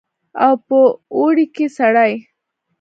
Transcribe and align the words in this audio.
او 0.45 0.53
په 0.67 0.77
اوړي 1.15 1.45
کښې 1.55 1.67
سړې. 1.77 2.13